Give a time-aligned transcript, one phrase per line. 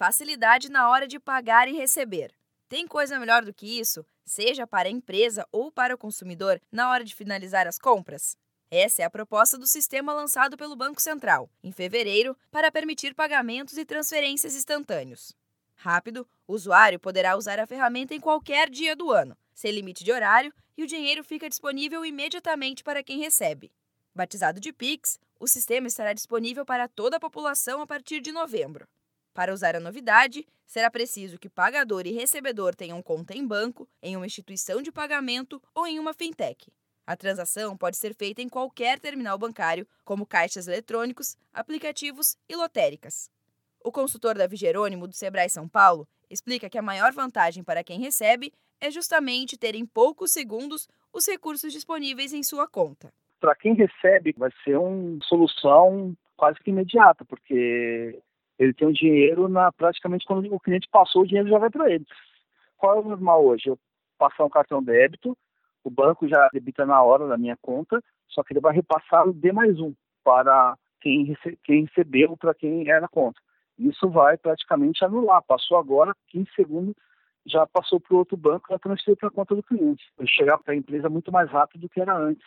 [0.00, 2.32] facilidade na hora de pagar e receber.
[2.70, 6.88] Tem coisa melhor do que isso, seja para a empresa ou para o consumidor, na
[6.88, 8.34] hora de finalizar as compras?
[8.70, 13.76] Essa é a proposta do sistema lançado pelo Banco Central, em fevereiro, para permitir pagamentos
[13.76, 15.36] e transferências instantâneos.
[15.74, 20.12] Rápido, o usuário poderá usar a ferramenta em qualquer dia do ano, sem limite de
[20.12, 23.70] horário, e o dinheiro fica disponível imediatamente para quem recebe.
[24.14, 28.88] Batizado de Pix, o sistema estará disponível para toda a população a partir de novembro.
[29.40, 34.14] Para usar a novidade, será preciso que pagador e recebedor tenham conta em banco, em
[34.14, 36.70] uma instituição de pagamento ou em uma fintech.
[37.06, 43.30] A transação pode ser feita em qualquer terminal bancário, como caixas eletrônicos, aplicativos e lotéricas.
[43.82, 47.98] O consultor Davi Jerônimo, do Sebrae São Paulo, explica que a maior vantagem para quem
[47.98, 53.10] recebe é justamente ter em poucos segundos os recursos disponíveis em sua conta.
[53.40, 58.20] Para quem recebe, vai ser uma solução quase que imediata, porque
[58.60, 61.90] ele tem o dinheiro na praticamente quando o cliente passou, o dinheiro já vai para
[61.90, 62.04] ele.
[62.76, 63.70] Qual é o normal hoje?
[63.70, 63.78] Eu
[64.18, 65.34] passar um cartão débito,
[65.82, 69.32] o banco já debita na hora da minha conta, só que ele vai repassar o
[69.32, 73.40] D mais um para quem, rece quem recebeu, para quem era na conta.
[73.78, 75.42] Isso vai praticamente anular.
[75.42, 76.94] Passou agora, 15 segundos,
[77.46, 80.04] já passou para o outro banco, já transferiu para a conta do cliente.
[80.18, 82.44] Vai chegar para a empresa muito mais rápido do que era antes.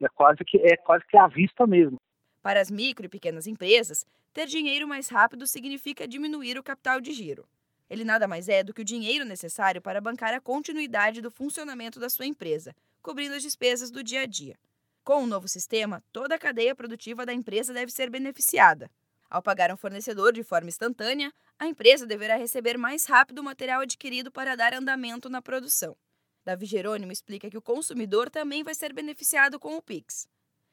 [0.00, 1.98] É quase que é quase que à vista mesmo.
[2.42, 7.12] Para as micro e pequenas empresas, ter dinheiro mais rápido significa diminuir o capital de
[7.12, 7.48] giro.
[7.90, 11.98] Ele nada mais é do que o dinheiro necessário para bancar a continuidade do funcionamento
[11.98, 14.58] da sua empresa, cobrindo as despesas do dia a dia.
[15.02, 18.90] Com o novo sistema, toda a cadeia produtiva da empresa deve ser beneficiada.
[19.30, 23.80] Ao pagar um fornecedor de forma instantânea, a empresa deverá receber mais rápido o material
[23.80, 25.96] adquirido para dar andamento na produção.
[26.44, 30.28] Davi Jerônimo explica que o consumidor também vai ser beneficiado com o Pix.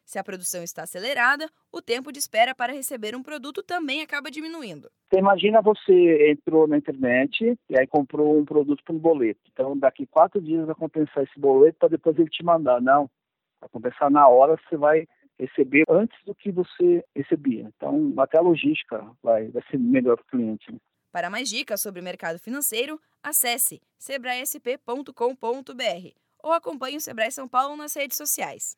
[0.06, 4.30] Se a produção está acelerada, o tempo de espera para receber um produto também acaba
[4.30, 4.90] diminuindo.
[5.10, 9.42] Você imagina você entrou na internet e aí comprou um produto por um boleto.
[9.52, 12.80] Então, daqui quatro dias vai compensar esse boleto para depois ele te mandar.
[12.80, 13.10] Não,
[13.60, 15.08] vai compensar na hora, você vai
[15.40, 17.70] receber antes do que você recebia.
[17.76, 20.72] Então, até a logística vai, vai ser melhor para o cliente.
[20.72, 20.78] Né?
[21.12, 25.12] Para mais dicas sobre o mercado financeiro, acesse sebraesp.com.br
[26.44, 28.78] ou acompanhe o Sebrae São Paulo nas redes sociais.